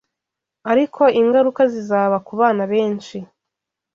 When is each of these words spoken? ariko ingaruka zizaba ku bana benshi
ariko 0.71 1.01
ingaruka 1.21 1.61
zizaba 1.73 2.15
ku 2.25 2.33
bana 2.39 2.63
benshi 2.71 3.17